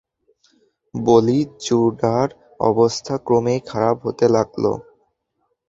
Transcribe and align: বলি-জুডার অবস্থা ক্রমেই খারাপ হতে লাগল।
বলি-জুডার 0.93 2.27
অবস্থা 2.61 3.13
ক্রমেই 3.25 3.59
খারাপ 3.69 3.97
হতে 4.05 4.25
লাগল। 4.29 4.63